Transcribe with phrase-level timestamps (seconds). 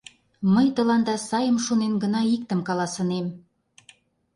[0.53, 3.27] Мый тыланда сайым шонен гына иктым каласынем.